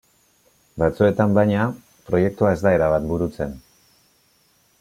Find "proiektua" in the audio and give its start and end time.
2.09-2.57